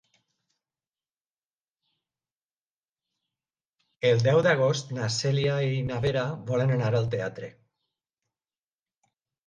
[4.11, 7.55] El deu d'agost na Cèlia i na Vera volen anar al teatre.